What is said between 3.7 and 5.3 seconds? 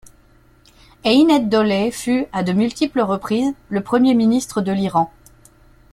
premier Ministre de l'Iran.